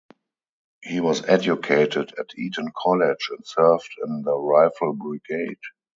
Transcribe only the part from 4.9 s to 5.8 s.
Brigade.